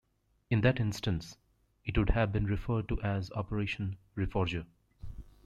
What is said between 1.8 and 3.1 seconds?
it would have been referred to